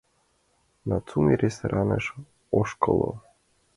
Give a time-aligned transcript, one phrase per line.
[0.89, 2.05] Нацуме рестораныш
[2.59, 3.11] ошкыльо...